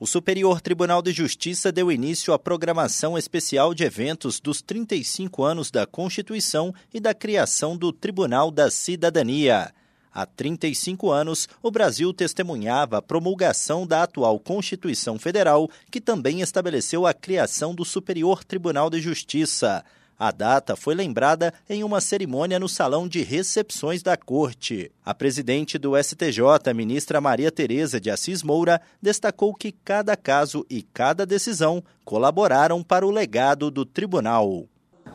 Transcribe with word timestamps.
O 0.00 0.06
Superior 0.06 0.60
Tribunal 0.60 1.02
de 1.02 1.10
Justiça 1.10 1.72
deu 1.72 1.90
início 1.90 2.32
à 2.32 2.38
programação 2.38 3.18
especial 3.18 3.74
de 3.74 3.82
eventos 3.82 4.38
dos 4.38 4.62
35 4.62 5.42
anos 5.42 5.72
da 5.72 5.88
Constituição 5.88 6.72
e 6.94 7.00
da 7.00 7.12
criação 7.12 7.76
do 7.76 7.92
Tribunal 7.92 8.52
da 8.52 8.70
Cidadania. 8.70 9.74
Há 10.14 10.24
35 10.24 11.10
anos, 11.10 11.48
o 11.60 11.68
Brasil 11.68 12.12
testemunhava 12.12 12.98
a 12.98 13.02
promulgação 13.02 13.84
da 13.84 14.04
atual 14.04 14.38
Constituição 14.38 15.18
Federal, 15.18 15.68
que 15.90 16.00
também 16.00 16.42
estabeleceu 16.42 17.04
a 17.04 17.12
criação 17.12 17.74
do 17.74 17.84
Superior 17.84 18.44
Tribunal 18.44 18.88
de 18.88 19.00
Justiça. 19.00 19.84
A 20.20 20.32
data 20.32 20.74
foi 20.74 20.96
lembrada 20.96 21.54
em 21.70 21.84
uma 21.84 22.00
cerimônia 22.00 22.58
no 22.58 22.68
Salão 22.68 23.06
de 23.06 23.22
Recepções 23.22 24.02
da 24.02 24.16
Corte. 24.16 24.90
A 25.06 25.14
presidente 25.14 25.78
do 25.78 25.96
STJ, 25.96 26.74
ministra 26.74 27.20
Maria 27.20 27.52
Tereza 27.52 28.00
de 28.00 28.10
Assis 28.10 28.42
Moura, 28.42 28.80
destacou 29.00 29.54
que 29.54 29.70
cada 29.70 30.16
caso 30.16 30.66
e 30.68 30.82
cada 30.82 31.24
decisão 31.24 31.80
colaboraram 32.04 32.82
para 32.82 33.06
o 33.06 33.12
legado 33.12 33.70
do 33.70 33.84
tribunal. 33.86 34.64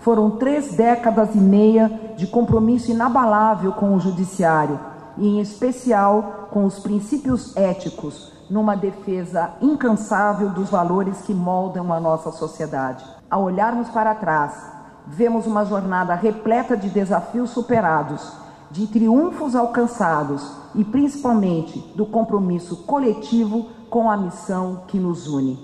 Foram 0.00 0.32
três 0.32 0.74
décadas 0.74 1.34
e 1.34 1.38
meia 1.38 1.90
de 2.18 2.26
compromisso 2.26 2.90
inabalável 2.90 3.72
com 3.72 3.94
o 3.94 4.00
Judiciário, 4.00 4.78
e 5.16 5.26
em 5.26 5.40
especial 5.40 6.48
com 6.50 6.66
os 6.66 6.78
princípios 6.78 7.56
éticos, 7.56 8.34
numa 8.50 8.74
defesa 8.74 9.54
incansável 9.62 10.50
dos 10.50 10.68
valores 10.68 11.22
que 11.22 11.32
moldam 11.32 11.90
a 11.90 11.98
nossa 11.98 12.30
sociedade. 12.30 13.02
Ao 13.30 13.44
olharmos 13.44 13.88
para 13.88 14.14
trás, 14.14 14.79
vemos 15.10 15.46
uma 15.46 15.64
jornada 15.64 16.14
repleta 16.14 16.76
de 16.76 16.88
desafios 16.88 17.50
superados, 17.50 18.32
de 18.70 18.86
triunfos 18.86 19.56
alcançados 19.56 20.42
e 20.74 20.84
principalmente 20.84 21.78
do 21.96 22.06
compromisso 22.06 22.84
coletivo 22.84 23.70
com 23.90 24.08
a 24.08 24.16
missão 24.16 24.84
que 24.86 24.98
nos 24.98 25.26
une. 25.26 25.58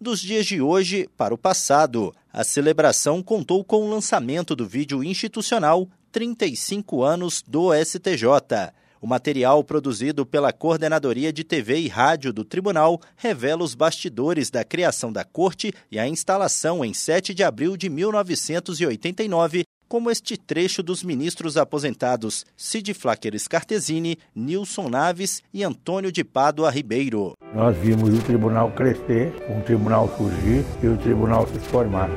Dos 0.00 0.20
dias 0.20 0.46
de 0.46 0.60
hoje 0.60 1.08
para 1.16 1.34
o 1.34 1.38
passado, 1.38 2.14
a 2.32 2.44
celebração 2.44 3.22
contou 3.22 3.64
com 3.64 3.84
o 3.84 3.90
lançamento 3.90 4.54
do 4.54 4.66
vídeo 4.66 5.02
institucional 5.02 5.88
35 6.12 7.02
anos 7.02 7.42
do 7.46 7.70
STJ 7.74 8.72
o 9.02 9.06
material 9.06 9.64
produzido 9.64 10.24
pela 10.24 10.52
Coordenadoria 10.52 11.32
de 11.32 11.42
TV 11.42 11.80
e 11.80 11.88
Rádio 11.88 12.32
do 12.32 12.44
Tribunal 12.44 13.00
revela 13.16 13.64
os 13.64 13.74
bastidores 13.74 14.48
da 14.48 14.64
criação 14.64 15.12
da 15.12 15.24
Corte 15.24 15.74
e 15.90 15.98
a 15.98 16.06
instalação 16.06 16.84
em 16.84 16.94
7 16.94 17.34
de 17.34 17.42
abril 17.42 17.76
de 17.76 17.90
1989 17.90 19.64
como 19.88 20.10
este 20.10 20.38
trecho 20.38 20.82
dos 20.82 21.02
ministros 21.02 21.58
aposentados 21.58 22.46
Cid 22.56 22.94
Flacker 22.94 23.38
Scartesini, 23.38 24.16
Nilson 24.34 24.88
Naves 24.88 25.42
e 25.52 25.62
Antônio 25.64 26.10
de 26.10 26.24
Pádua 26.24 26.70
Ribeiro. 26.70 27.34
Nós 27.52 27.76
vimos 27.76 28.08
o 28.16 28.22
tribunal 28.22 28.70
crescer, 28.70 29.34
o 29.50 29.60
tribunal 29.62 30.08
surgir 30.16 30.64
e 30.82 30.86
o 30.86 30.96
tribunal 30.96 31.46
se 31.46 31.58
formar. 31.58 32.08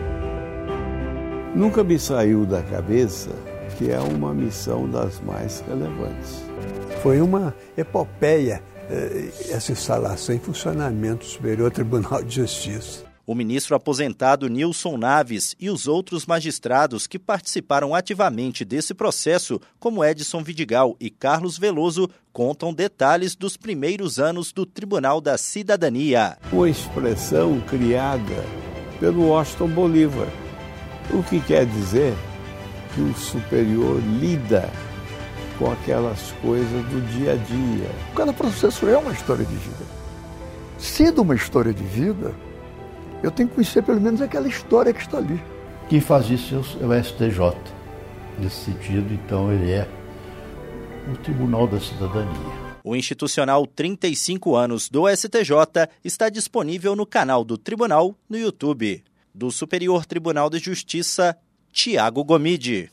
Nunca 1.54 1.84
me 1.84 2.00
saiu 2.00 2.46
da 2.46 2.62
cabeça 2.62 3.55
que 3.78 3.92
é 3.92 4.00
uma 4.00 4.34
missão 4.34 4.90
das 4.90 5.20
mais 5.20 5.64
relevantes. 5.68 6.44
Foi 7.02 7.22
uma 7.22 7.54
epopeia 7.78 8.62
eh, 8.90 9.32
essa 9.50 9.72
instalação 9.72 10.36
em 10.36 10.40
funcionamento 10.40 11.26
do 11.26 11.32
Superior 11.32 11.72
Tribunal 11.72 12.24
de 12.24 12.36
Justiça. 12.36 13.06
O 13.28 13.34
ministro 13.34 13.76
aposentado 13.76 14.48
Nilson 14.48 14.98
Naves 14.98 15.56
e 15.60 15.68
os 15.72 15.88
outros 15.88 16.28
magistrados 16.28 17.08
que 17.08 17.18
participaram 17.18 17.96
ativamente 17.96 18.64
desse 18.64 18.94
processo, 18.94 19.60
como 19.80 20.06
Edson 20.06 20.44
Vidigal 20.44 20.96
e 21.00 21.10
Carlos 21.10 21.58
Veloso, 21.58 22.08
contam 22.32 22.72
detalhes 22.72 23.36
dos 23.36 23.58
primeiros 23.58 24.20
anos 24.20 24.52
do 24.52 24.64
Tribunal 24.64 25.20
da 25.20 25.40
Cidadania. 25.40 26.38
Uma 26.52 26.70
expressão 26.70 27.60
criada 27.62 28.46
pelo 29.00 29.30
Washington 29.30 29.70
Bolívar, 29.70 30.28
o 31.12 31.24
que 31.24 31.40
quer 31.40 31.66
dizer 31.66 32.14
que 32.96 33.02
o 33.02 33.14
superior 33.14 34.02
lida 34.20 34.72
com 35.60 35.72
aquelas 35.72 36.32
coisas 36.42 36.86
do 36.86 37.02
dia 37.12 37.34
a 37.34 37.36
dia. 37.36 37.90
Cada 38.16 38.34
processo 38.34 38.88
é 38.88 38.98
uma 38.98 39.12
história 39.12 39.46
de 39.46 39.56
vida. 39.56 39.86
Sendo 40.78 41.22
uma 41.22 41.36
história 41.36 41.74
de 41.74 41.84
vida, 41.84 42.34
eu 43.22 43.30
tenho 43.30 43.50
que 43.50 43.56
conhecer 43.56 43.84
pelo 43.84 44.00
menos 44.00 44.22
aquela 44.22 44.48
história 44.48 44.94
que 44.94 45.02
está 45.02 45.18
ali. 45.18 45.42
Quem 45.90 46.00
faz 46.00 46.30
isso 46.30 46.56
é 46.82 46.86
o 46.86 47.04
STJ. 47.04 47.54
Nesse 48.40 48.66
sentido, 48.66 49.14
então, 49.14 49.52
ele 49.52 49.72
é 49.72 49.88
o 51.12 51.18
Tribunal 51.18 51.68
da 51.68 51.80
Cidadania. 51.80 52.66
O 52.84 52.96
institucional 52.96 53.66
35 53.66 54.56
anos 54.56 54.90
do 54.90 55.08
STJ 55.10 55.90
está 56.04 56.30
disponível 56.30 56.96
no 56.96 57.06
canal 57.06 57.44
do 57.44 57.58
Tribunal 57.58 58.16
no 58.30 58.38
YouTube. 58.38 59.04
Do 59.34 59.52
Superior 59.52 60.06
Tribunal 60.06 60.50
de 60.50 60.60
Justiça, 60.60 61.38
Tiago 61.76 62.24
Gomide. 62.24 62.90